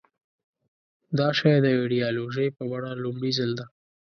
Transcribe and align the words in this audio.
دا 1.17 1.29
شی 1.37 1.55
د 1.63 1.67
ایدیالوژۍ 1.77 2.47
په 2.57 2.63
بڼه 2.71 2.91
لومړي 3.03 3.31
ځل 3.37 3.51
ده. 3.59 3.65